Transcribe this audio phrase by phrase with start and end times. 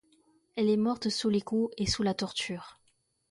[0.55, 2.79] Elle est morte sous les coups et sous la torture.